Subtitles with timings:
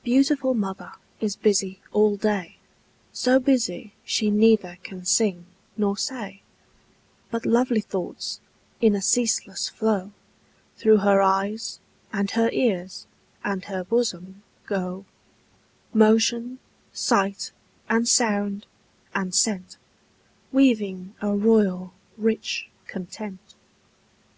[0.04, 2.58] _Beautiful mother is busy all day,
[3.14, 6.42] So busy she neither can sing nor say;
[7.30, 8.40] But lovely thoughts,
[8.82, 10.12] in a ceaseless flow,
[10.76, 11.80] Through her eyes,
[12.12, 13.06] and her ears,
[13.42, 15.06] and her bosom go
[15.94, 16.58] Motion,
[16.92, 17.52] sight,
[17.88, 18.66] and sound,
[19.14, 19.78] and scent,
[20.52, 23.54] Weaving a royal, rich content.